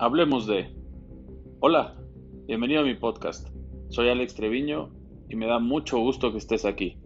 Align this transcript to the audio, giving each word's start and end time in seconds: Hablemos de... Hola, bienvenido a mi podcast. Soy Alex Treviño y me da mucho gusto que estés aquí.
Hablemos 0.00 0.46
de... 0.46 0.72
Hola, 1.58 1.96
bienvenido 2.46 2.82
a 2.82 2.84
mi 2.84 2.94
podcast. 2.94 3.48
Soy 3.88 4.08
Alex 4.08 4.36
Treviño 4.36 4.90
y 5.28 5.34
me 5.34 5.48
da 5.48 5.58
mucho 5.58 5.98
gusto 5.98 6.30
que 6.30 6.38
estés 6.38 6.64
aquí. 6.64 6.96